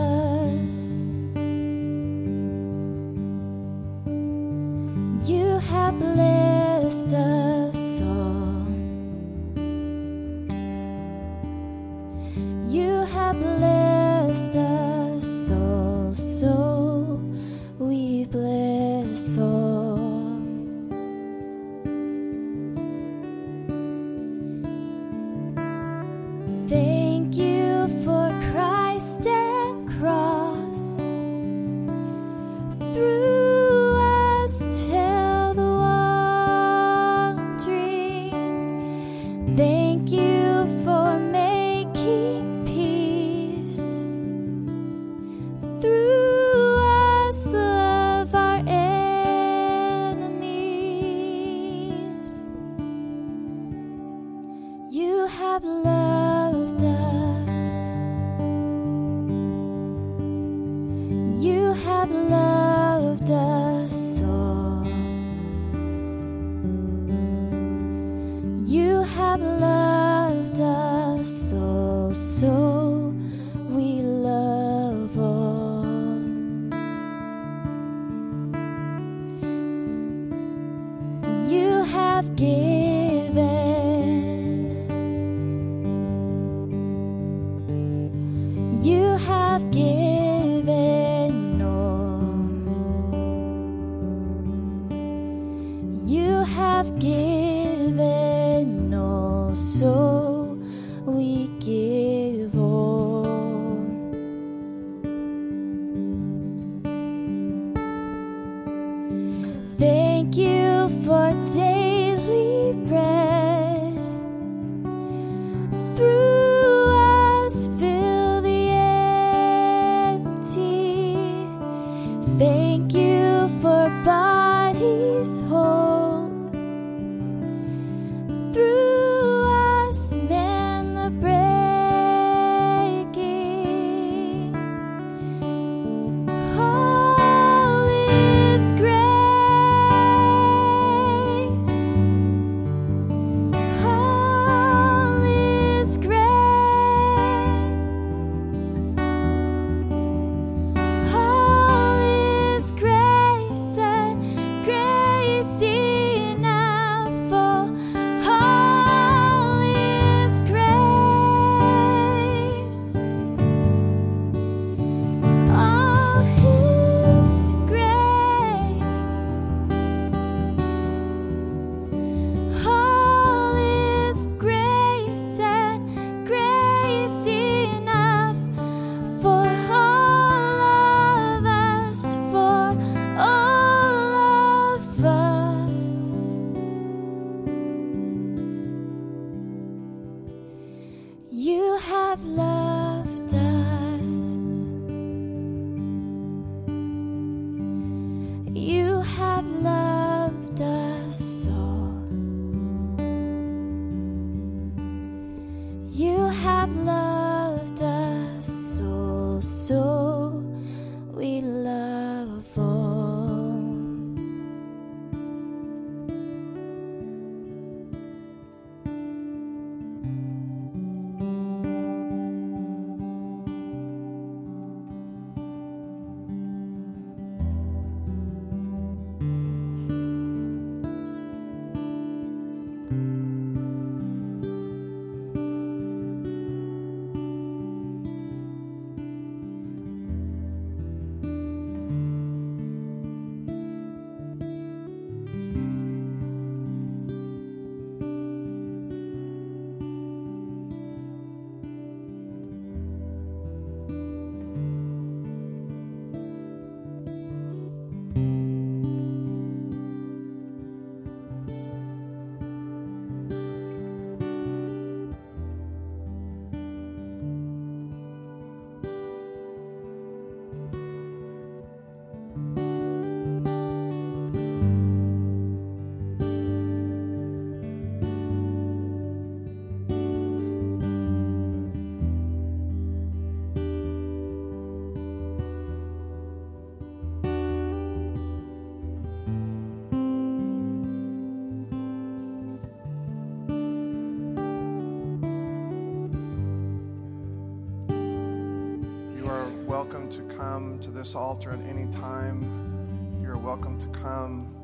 [300.54, 303.20] come to this altar at any time.
[303.24, 304.56] You're welcome to come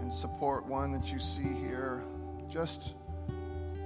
[0.00, 2.04] and support one that you see here.
[2.48, 2.94] Just,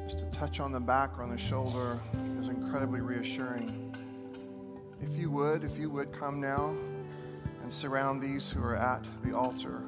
[0.06, 1.98] just a touch on the back or on the shoulder
[2.38, 3.96] is incredibly reassuring.
[5.00, 6.76] If you would, if you would come now
[7.62, 9.84] and surround these who are at the altar.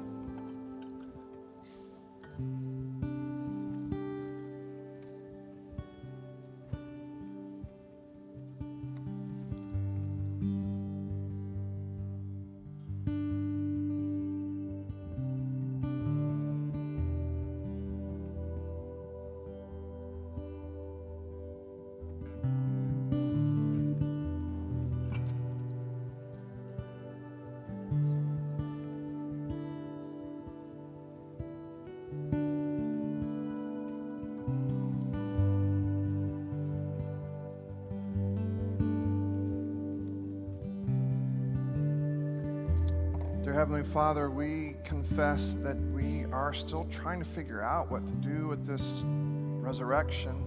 [43.91, 48.67] Father, we confess that we are still trying to figure out what to do with
[48.67, 50.45] this resurrection.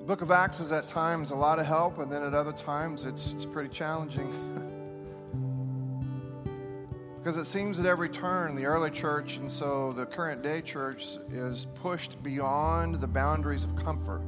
[0.00, 2.52] The book of Acts is at times a lot of help, and then at other
[2.52, 4.32] times it's, it's pretty challenging.
[7.22, 11.16] because it seems at every turn the early church and so the current day church
[11.30, 14.22] is pushed beyond the boundaries of comfort.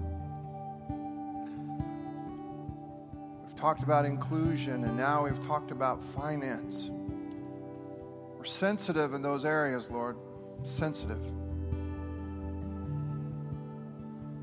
[3.69, 6.89] Talked about inclusion and now we've talked about finance.
[8.39, 10.17] We're sensitive in those areas, Lord.
[10.63, 11.21] Sensitive.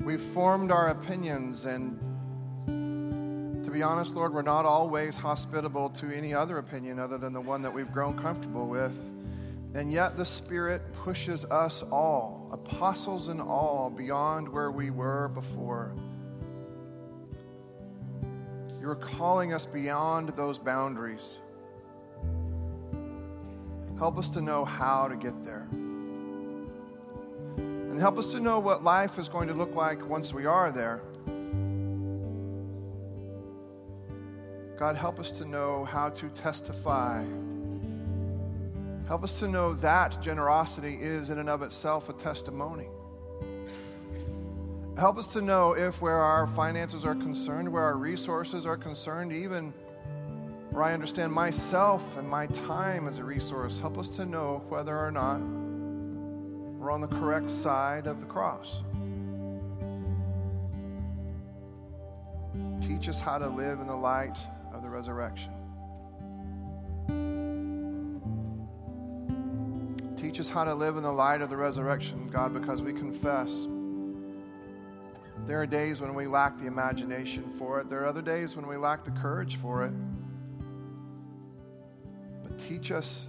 [0.00, 1.98] We've formed our opinions and
[3.64, 7.40] To be honest, Lord, we're not always hospitable to any other opinion other than the
[7.40, 8.96] one that we've grown comfortable with.
[9.74, 15.96] And yet the Spirit pushes us all, apostles and all, beyond where we were before.
[18.86, 21.40] You're calling us beyond those boundaries.
[23.98, 25.66] Help us to know how to get there.
[27.56, 30.70] And help us to know what life is going to look like once we are
[30.70, 31.02] there.
[34.78, 37.24] God, help us to know how to testify.
[39.08, 42.86] Help us to know that generosity is in and of itself a testimony.
[44.98, 49.30] Help us to know if where our finances are concerned, where our resources are concerned,
[49.30, 49.74] even
[50.70, 54.98] where I understand myself and my time as a resource, help us to know whether
[54.98, 55.38] or not
[56.78, 58.82] we're on the correct side of the cross.
[62.80, 64.38] Teach us how to live in the light
[64.72, 65.52] of the resurrection.
[70.16, 73.66] Teach us how to live in the light of the resurrection, God, because we confess.
[75.46, 77.88] There are days when we lack the imagination for it.
[77.88, 79.92] There are other days when we lack the courage for it.
[82.42, 83.28] But teach us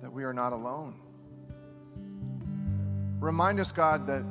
[0.00, 0.94] that we are not alone.
[3.20, 4.24] Remind us, God, that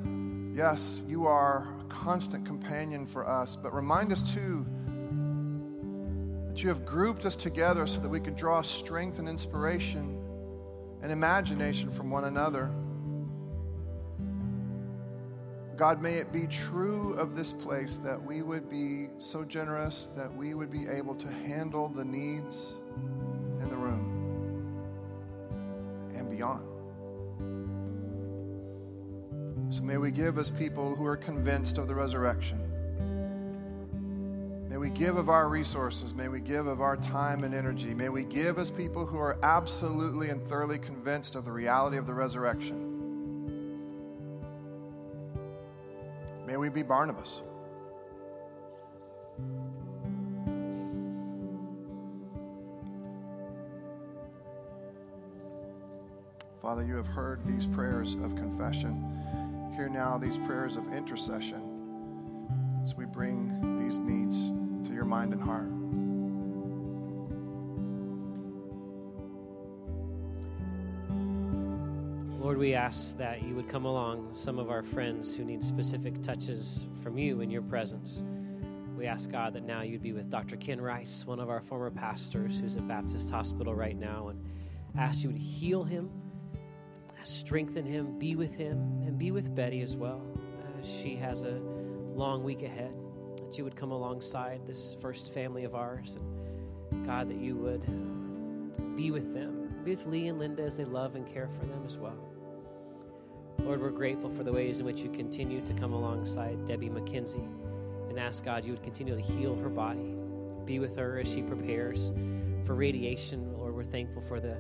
[0.58, 4.66] yes, you are a constant companion for us, but remind us too
[6.48, 10.18] that you have grouped us together so that we could draw strength and inspiration
[11.04, 12.72] and imagination from one another.
[15.82, 20.32] God, may it be true of this place that we would be so generous that
[20.32, 22.76] we would be able to handle the needs
[23.60, 24.78] in the room
[26.16, 26.62] and beyond.
[29.74, 32.60] So may we give as people who are convinced of the resurrection.
[34.70, 36.14] May we give of our resources.
[36.14, 37.96] May we give of our time and energy.
[37.96, 42.06] May we give as people who are absolutely and thoroughly convinced of the reality of
[42.06, 42.91] the resurrection.
[46.72, 47.42] Be Barnabas.
[56.62, 59.72] Father, you have heard these prayers of confession.
[59.76, 61.62] Hear now these prayers of intercession
[62.84, 64.50] as we bring these needs
[64.88, 65.81] to your mind and heart.
[72.62, 76.86] We ask that you would come along some of our friends who need specific touches
[77.02, 78.24] from you in your presence.
[78.96, 80.58] We ask God that now you'd be with Dr.
[80.58, 84.46] Ken Rice, one of our former pastors who's at Baptist Hospital right now, and
[84.96, 86.12] ask you to heal him,
[87.24, 90.22] strengthen him, be with him, and be with Betty as well.
[90.60, 91.60] Uh, she has a
[92.14, 92.94] long week ahead.
[93.38, 96.16] That you would come alongside this first family of ours,
[96.92, 97.88] and God, that you would
[98.96, 101.82] be with them, be with Lee and Linda as they love and care for them
[101.88, 102.31] as well.
[103.60, 107.48] Lord, we're grateful for the ways in which you continue to come alongside Debbie McKenzie
[108.10, 110.16] and ask God you would continue to heal her body.
[110.66, 112.12] Be with her as she prepares
[112.66, 113.54] for radiation.
[113.58, 114.58] Lord, we're thankful for the,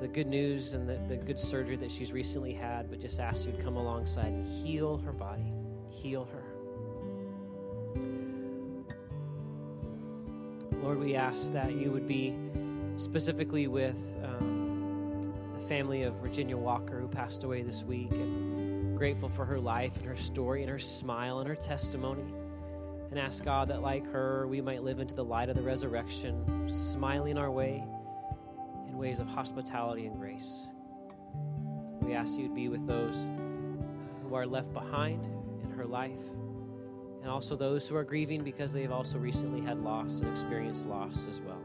[0.00, 3.46] the good news and the, the good surgery that she's recently had, but just ask
[3.46, 5.52] you to come alongside and heal her body,
[5.90, 6.44] heal her.
[10.80, 12.36] Lord, we ask that you would be
[12.96, 14.16] specifically with.
[14.22, 14.55] Um,
[15.66, 20.06] family of Virginia Walker, who passed away this week, and grateful for her life and
[20.06, 22.24] her story and her smile and her testimony.
[23.10, 26.68] And ask God that, like her, we might live into the light of the resurrection,
[26.68, 27.84] smiling our way
[28.88, 30.70] in ways of hospitality and grace.
[32.00, 33.30] We ask you to be with those
[34.22, 35.24] who are left behind
[35.62, 36.22] in her life,
[37.22, 40.86] and also those who are grieving because they have also recently had loss and experienced
[40.86, 41.62] loss as well.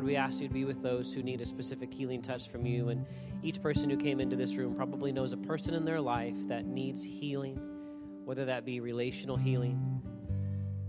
[0.00, 2.64] Lord, we ask you to be with those who need a specific healing touch from
[2.64, 2.88] you.
[2.88, 3.04] And
[3.42, 6.64] each person who came into this room probably knows a person in their life that
[6.64, 7.60] needs healing,
[8.24, 10.00] whether that be relational healing,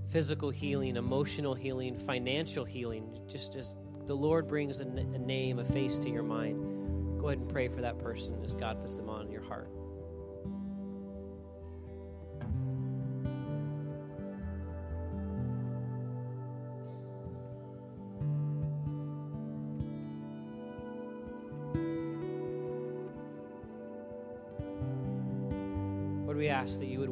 [0.07, 3.20] physical healing, emotional healing, financial healing.
[3.28, 7.39] Just as the Lord brings a, a name, a face to your mind, go ahead
[7.39, 9.70] and pray for that person as God puts them on your heart.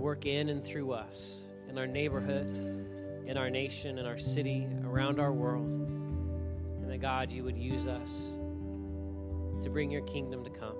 [0.09, 2.47] Work in and through us, in our neighborhood,
[3.27, 5.71] in our nation, in our city, around our world.
[5.71, 8.39] And that, God, you would use us
[9.61, 10.73] to bring your kingdom to come.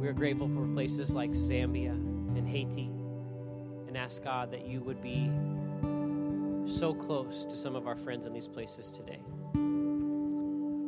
[0.00, 2.90] We are grateful for places like Zambia and Haiti
[3.86, 5.30] and ask, God, that you would be
[6.68, 9.20] so close to some of our friends in these places today.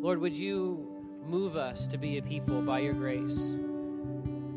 [0.03, 0.85] Lord, would you
[1.25, 3.57] move us to be a people by your grace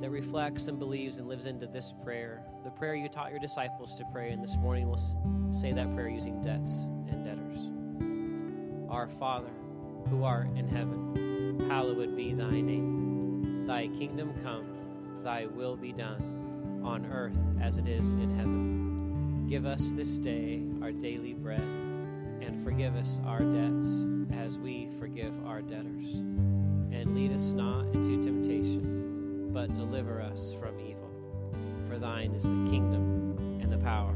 [0.01, 3.95] that reflects and believes and lives into this prayer, the prayer you taught your disciples
[3.97, 4.31] to pray.
[4.31, 7.69] And this morning we'll say that prayer using debts and debtors.
[8.89, 9.51] Our Father,
[10.09, 13.65] who art in heaven, hallowed be thy name.
[13.67, 19.45] Thy kingdom come, thy will be done, on earth as it is in heaven.
[19.47, 25.39] Give us this day our daily bread, and forgive us our debts as we forgive
[25.45, 26.15] our debtors.
[26.15, 29.00] And lead us not into temptation,
[29.53, 31.09] but deliver us from evil.
[31.87, 34.15] For thine is the kingdom, and the power,